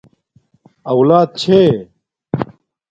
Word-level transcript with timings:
اولݳت 0.91 1.29
چھݺ؟ 1.39 1.61